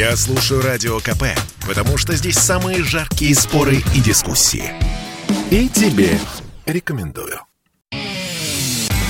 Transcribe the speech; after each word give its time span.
Я 0.00 0.16
слушаю 0.16 0.62
Радио 0.62 0.98
КП, 0.98 1.24
потому 1.68 1.98
что 1.98 2.14
здесь 2.14 2.38
самые 2.38 2.82
жаркие 2.82 3.34
споры 3.34 3.82
и 3.94 4.00
дискуссии. 4.00 4.64
И 5.50 5.68
тебе 5.68 6.18
рекомендую. 6.64 7.40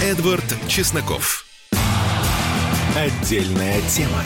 Эдвард 0.02 0.42
Чесноков. 0.66 1.46
Отдельная 2.96 3.80
тема. 3.82 4.24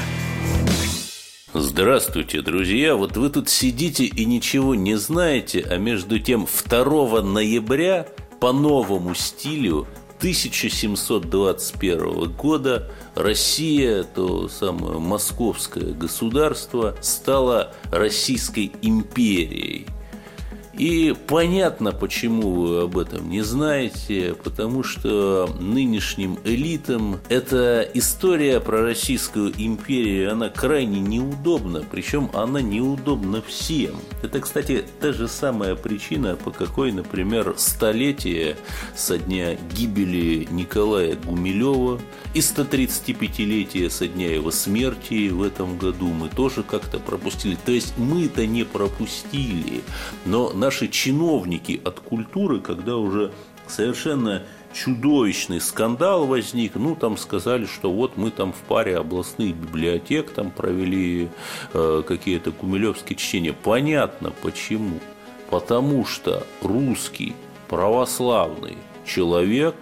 Здравствуйте, 1.53 2.41
друзья! 2.41 2.95
Вот 2.95 3.19
вы 3.19 3.29
тут 3.29 3.51
сидите 3.51 4.07
и 4.07 4.25
ничего 4.25 4.75
не 4.75 4.97
знаете, 4.97 5.67
а 5.69 5.77
между 5.77 6.19
тем 6.19 6.49
2 6.71 7.21
ноября 7.21 8.07
по 8.41 8.55
новому 8.55 9.15
стилю 9.15 9.87
1721 10.25 12.33
года 12.33 12.91
Россия, 13.15 14.05
то 14.05 14.49
самое 14.49 14.99
московское 14.99 15.93
государство, 15.93 16.97
стало 17.03 17.75
Российской 17.91 18.73
империей. 18.81 19.85
И 20.77 21.15
понятно, 21.29 21.93
почему 21.93 22.51
вы 22.51 22.81
об 22.83 22.99
этом 22.99 23.31
не 23.31 23.43
знаете, 23.43 24.35
потому 24.43 24.83
что 24.83 25.49
нынешним 25.61 26.39
элитам 26.45 27.21
эта 27.29 27.89
история 27.95 28.61
про 28.61 28.83
Российскую 28.83 29.53
империю, 29.57 30.33
она 30.33 30.49
крайне 30.49 31.01
неудобна, 31.01 31.85
причем 31.89 32.31
она 32.35 32.61
неудобна 32.61 33.41
всем. 33.43 33.97
Это, 34.23 34.41
кстати, 34.41 34.85
та 35.01 35.13
же 35.13 35.29
самая 35.29 35.77
причина, 35.77 36.37
по 36.37 36.51
какой, 36.51 36.91
например, 36.91 37.55
столетие 37.57 38.57
со 38.97 39.19
дня 39.19 39.57
гибели 39.77 40.49
Николая 40.51 41.17
Гумилева 41.17 42.01
и 42.35 42.41
135-летие 42.41 43.89
со 43.91 44.09
дня 44.09 44.35
его 44.35 44.51
смерти 44.51 45.29
в 45.29 45.43
этом 45.43 45.79
году 45.79 46.07
мы 46.07 46.29
тоже 46.29 46.65
как-то 46.65 46.99
пропустили. 46.99 47.57
То 47.65 47.71
есть 47.71 47.97
мы-то 47.97 48.45
не 48.47 48.65
пропустили, 48.65 49.83
но 50.25 50.53
наши 50.65 50.89
чиновники 50.89 51.79
от 51.85 52.01
культуры, 52.01 52.59
когда 52.59 52.97
уже 52.97 53.33
совершенно 53.67 54.43
чудовищный 54.73 55.61
скандал 55.61 56.27
возник. 56.27 56.73
Ну, 56.77 56.97
там 56.97 57.19
сказали, 57.19 57.67
что 57.67 57.93
вот 57.93 58.17
мы 58.17 58.31
там 58.31 58.55
в 58.55 58.63
паре 58.67 58.97
областных 58.97 59.55
библиотек 59.55 60.31
там 60.31 60.51
провели 60.51 61.29
э, 61.75 62.03
какие-то 62.09 62.51
кумилевские 62.51 63.17
чтения. 63.17 63.53
Понятно 63.53 64.33
почему. 64.43 65.01
Потому 65.51 66.07
что 66.07 66.47
русский 66.63 67.35
православный 67.69 68.79
человек, 69.05 69.75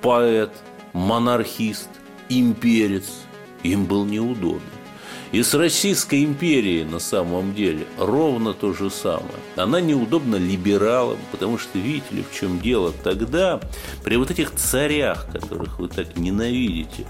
поэт, 0.00 0.52
монархист, 0.94 1.90
имперец, 2.30 3.04
им 3.62 3.84
был 3.84 4.06
неудобно. 4.06 4.81
И 5.32 5.42
с 5.42 5.54
Российской 5.54 6.24
империей 6.24 6.84
на 6.84 6.98
самом 6.98 7.54
деле 7.54 7.86
ровно 7.98 8.52
то 8.52 8.74
же 8.74 8.90
самое. 8.90 9.26
Она 9.56 9.80
неудобна 9.80 10.36
либералам, 10.36 11.16
потому 11.30 11.56
что 11.56 11.78
видите 11.78 12.16
ли, 12.16 12.22
в 12.22 12.38
чем 12.38 12.60
дело 12.60 12.92
тогда, 13.02 13.58
при 14.04 14.16
вот 14.16 14.30
этих 14.30 14.54
царях, 14.54 15.26
которых 15.32 15.78
вы 15.78 15.88
так 15.88 16.18
ненавидите, 16.18 17.06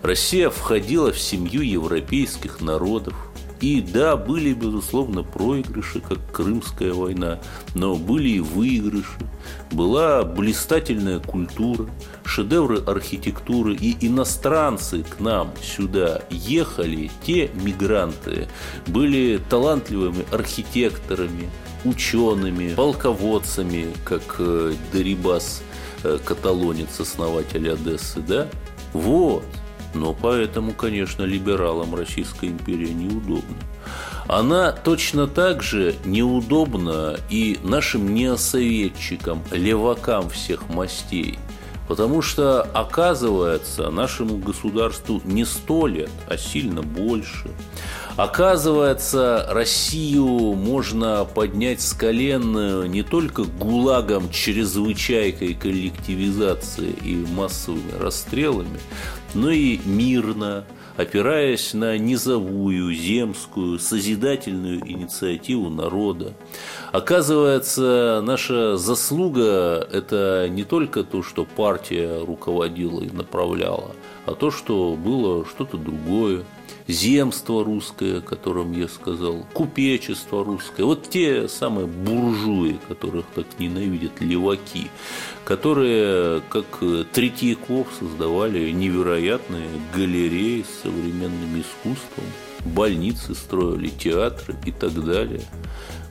Россия 0.00 0.48
входила 0.48 1.12
в 1.12 1.20
семью 1.20 1.60
европейских 1.60 2.62
народов, 2.62 3.14
и 3.60 3.80
да, 3.80 4.16
были, 4.16 4.52
безусловно, 4.52 5.22
проигрыши, 5.22 6.00
как 6.00 6.18
Крымская 6.32 6.92
война, 6.92 7.40
но 7.74 7.96
были 7.96 8.30
и 8.30 8.40
выигрыши. 8.40 9.18
Была 9.72 10.22
блистательная 10.22 11.18
культура, 11.18 11.86
шедевры 12.24 12.78
архитектуры, 12.78 13.74
и 13.74 13.96
иностранцы 14.06 15.02
к 15.02 15.20
нам 15.20 15.52
сюда 15.62 16.22
ехали, 16.30 17.10
те 17.24 17.50
мигранты, 17.54 18.48
были 18.86 19.40
талантливыми 19.48 20.24
архитекторами, 20.30 21.50
учеными, 21.84 22.74
полководцами, 22.74 23.86
как 24.04 24.36
э, 24.38 24.74
Дерибас, 24.92 25.62
э, 26.04 26.18
каталонец, 26.24 27.00
основатель 27.00 27.70
Одессы, 27.70 28.20
да? 28.20 28.48
Вот. 28.92 29.44
Но 29.94 30.12
поэтому, 30.12 30.72
конечно, 30.72 31.22
либералам 31.22 31.94
Российская 31.94 32.48
империя 32.48 32.92
неудобна. 32.92 33.56
Она 34.28 34.72
точно 34.72 35.26
так 35.26 35.62
же 35.62 35.94
неудобна 36.04 37.16
и 37.30 37.58
нашим 37.62 38.12
неосоветчикам, 38.14 39.42
левакам 39.50 40.28
всех 40.28 40.68
мастей. 40.68 41.38
Потому 41.88 42.20
что, 42.20 42.60
оказывается, 42.60 43.90
нашему 43.90 44.36
государству 44.36 45.22
не 45.24 45.46
сто 45.46 45.86
лет, 45.86 46.10
а 46.28 46.36
сильно 46.36 46.82
больше. 46.82 47.50
Оказывается, 48.18 49.46
Россию 49.48 50.26
можно 50.54 51.24
поднять 51.24 51.80
с 51.80 51.92
колен 51.92 52.90
не 52.90 53.04
только 53.04 53.44
гулагом, 53.44 54.28
чрезвычайкой 54.30 55.54
коллективизации 55.54 56.90
и 57.00 57.14
массовыми 57.14 57.92
расстрелами, 57.96 58.80
но 59.34 59.52
и 59.52 59.78
мирно, 59.84 60.64
опираясь 60.96 61.74
на 61.74 61.96
низовую, 61.96 62.92
земскую, 62.92 63.78
созидательную 63.78 64.80
инициативу 64.80 65.70
народа. 65.70 66.32
Оказывается, 66.90 68.20
наша 68.24 68.76
заслуга– 68.76 69.86
это 69.92 70.48
не 70.50 70.64
только 70.64 71.04
то, 71.04 71.22
что 71.22 71.44
партия 71.44 72.24
руководила 72.24 73.00
и 73.00 73.10
направляла, 73.10 73.92
а 74.26 74.32
то, 74.32 74.50
что 74.50 74.96
было 74.96 75.46
что-то 75.46 75.76
другое– 75.76 76.42
земство 76.86 77.64
русское, 77.64 78.18
о 78.18 78.20
котором 78.20 78.72
я 78.72 78.88
сказал, 78.88 79.46
купечество 79.52 80.44
русское, 80.44 80.84
вот 80.84 81.08
те 81.08 81.48
самые 81.48 81.86
буржуи, 81.86 82.78
которых 82.88 83.26
так 83.34 83.46
ненавидят 83.58 84.20
леваки, 84.20 84.90
которые, 85.44 86.42
как 86.48 86.66
Третьяков, 87.12 87.88
создавали 87.98 88.70
невероятные 88.70 89.68
галереи 89.94 90.62
с 90.62 90.82
современным 90.82 91.60
искусством, 91.60 92.24
больницы 92.64 93.34
строили, 93.34 93.88
театры 93.88 94.56
и 94.64 94.72
так 94.72 94.92
далее. 95.04 95.42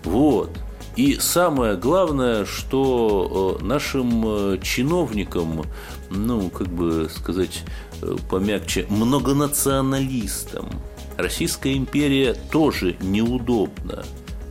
Вот. 0.04 0.52
И 0.98 1.20
самое 1.20 1.78
главное, 1.78 2.46
что 2.46 3.60
э, 3.62 3.64
нашим 3.64 4.24
э, 4.26 4.58
чиновникам, 4.64 5.64
ну, 6.10 6.50
как 6.50 6.68
бы 6.70 7.08
сказать 7.16 7.64
э, 8.02 8.16
помягче, 8.30 8.88
многонационалистам. 8.90 10.70
Российская 11.16 11.78
империя 11.78 12.34
тоже 12.34 12.96
неудобна 13.00 14.06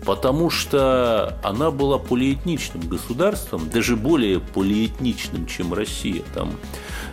потому 0.07 0.51
что 0.51 1.37
она 1.43 1.73
была 1.73 1.99
полиэтничным 1.99 2.89
государством, 2.89 3.69
даже 3.69 3.97
более 3.97 4.39
полиэтничным, 4.39 5.47
чем 5.47 5.75
Россия. 5.75 6.23
Там 6.33 6.53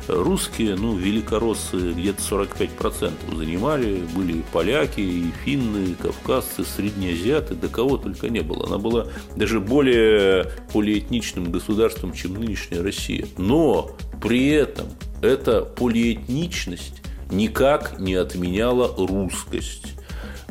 русские, 0.07 0.75
ну, 0.75 0.95
великороссы 0.95 1.91
где-то 1.93 2.21
45% 2.21 3.35
занимали, 3.35 4.03
были 4.15 4.37
и 4.37 4.43
поляки, 4.53 5.01
и 5.01 5.33
финны, 5.43 5.91
и 5.91 5.95
кавказцы, 5.95 6.63
среднеазиаты, 6.63 7.55
да 7.55 7.67
кого 7.67 7.97
только 7.97 8.29
не 8.29 8.41
было. 8.41 8.67
Она 8.67 8.77
была 8.77 9.07
даже 9.35 9.59
более 9.59 10.51
полиэтничным 10.71 11.51
государством, 11.51 12.13
чем 12.13 12.35
нынешняя 12.35 12.83
Россия. 12.83 13.25
Но 13.37 13.89
при 14.21 14.49
этом 14.49 14.85
эта 15.23 15.61
полиэтничность 15.61 17.01
никак 17.31 17.99
не 17.99 18.13
отменяла 18.13 18.93
русскость 18.95 19.95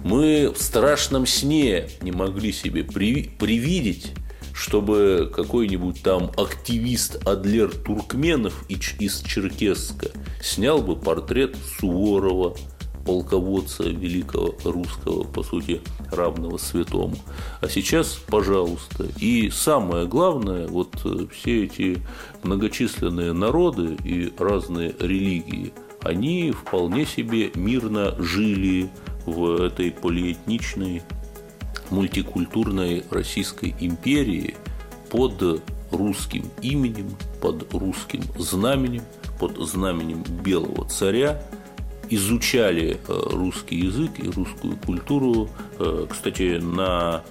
мы 0.04 0.52
в 0.54 0.60
страшном 0.60 1.26
сне 1.26 1.88
не 2.00 2.12
могли 2.12 2.52
себе 2.52 2.84
привидеть, 2.84 4.12
чтобы 4.52 5.30
какой-нибудь 5.34 6.02
там 6.02 6.30
активист 6.36 7.26
Адлер 7.26 7.74
Туркменов 7.74 8.64
из 8.68 9.22
Черкесска 9.22 10.10
снял 10.42 10.82
бы 10.82 10.96
портрет 10.96 11.56
Суворова, 11.78 12.56
полководца 13.04 13.84
великого 13.84 14.54
русского, 14.64 15.24
по 15.24 15.42
сути, 15.42 15.80
равного 16.10 16.56
святому. 16.58 17.16
А 17.60 17.68
сейчас, 17.68 18.18
пожалуйста. 18.26 19.06
И 19.18 19.50
самое 19.50 20.06
главное, 20.06 20.68
вот 20.68 20.94
э, 21.04 21.26
все 21.32 21.64
эти 21.64 21.98
многочисленные 22.42 23.32
народы 23.32 23.96
и 24.04 24.32
разные 24.38 24.94
религии, 24.98 25.72
они 26.02 26.52
вполне 26.52 27.06
себе 27.06 27.50
мирно 27.54 28.14
жили 28.18 28.90
в 29.26 29.62
этой 29.62 29.90
полиэтничной 29.90 31.02
мультикультурной 31.90 33.04
Российской 33.10 33.74
империи 33.80 34.56
под 35.10 35.62
русским 35.90 36.44
именем, 36.62 37.10
под 37.40 37.72
русским 37.72 38.22
знаменем, 38.38 39.02
под 39.38 39.58
знаменем 39.58 40.22
белого 40.42 40.88
царя, 40.88 41.42
изучали 42.08 42.98
э, 43.06 43.20
русский 43.30 43.76
язык 43.76 44.12
и 44.18 44.28
русскую 44.28 44.76
культуру. 44.76 45.48
Э, 45.78 46.06
кстати, 46.08 46.58
на 46.58 47.22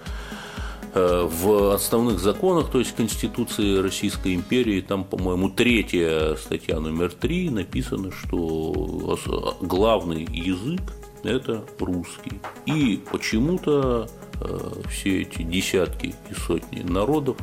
э, 0.94 1.28
в 1.30 1.74
основных 1.74 2.20
законах, 2.20 2.72
то 2.72 2.80
есть 2.80 2.96
Конституции 2.96 3.78
Российской 3.78 4.36
империи, 4.36 4.82
там, 4.82 5.04
по-моему, 5.04 5.50
третья 5.50 6.36
статья 6.36 6.80
номер 6.80 7.12
три 7.12 7.50
написано, 7.50 8.12
что 8.12 9.20
главный 9.62 10.28
язык 10.32 10.82
это 11.24 11.66
русский. 11.80 12.42
И 12.66 13.02
почему-то 13.12 14.10
э, 14.40 14.72
все 14.90 15.22
эти 15.22 15.44
десятки 15.44 16.16
и 16.30 16.34
сотни 16.34 16.82
народов 16.82 17.38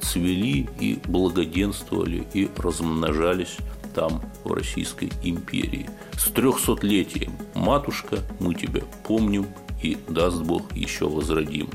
цвели 0.00 0.68
и 0.80 1.00
благоденствовали 1.06 2.26
и 2.34 2.48
размножались 2.56 3.56
там, 3.94 4.22
в 4.44 4.52
Российской 4.52 5.10
империи. 5.22 5.88
С 6.14 6.30
трехсотлетием, 6.30 7.32
матушка, 7.54 8.18
мы 8.40 8.54
тебя 8.54 8.82
помним 9.06 9.46
и, 9.82 9.96
даст 10.08 10.42
Бог, 10.42 10.74
еще 10.74 11.08
возродим. 11.08 11.68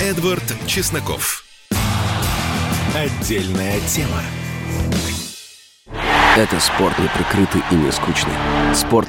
Эдвард 0.00 0.44
Чесноков. 0.66 1.44
Отдельная 2.94 3.80
тема. 3.88 4.22
Это 6.36 6.58
спорт 6.60 6.98
неприкрытый 6.98 7.62
и 7.70 7.74
не 7.74 7.92
скучный. 7.92 8.34
Спорт, 8.74 9.08